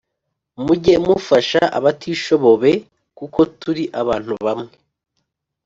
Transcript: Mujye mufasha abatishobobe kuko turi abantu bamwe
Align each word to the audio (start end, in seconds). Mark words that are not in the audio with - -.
Mujye 0.63 0.95
mufasha 1.05 1.61
abatishobobe 1.77 2.71
kuko 3.17 3.39
turi 3.59 3.83
abantu 4.01 4.33
bamwe 4.45 4.73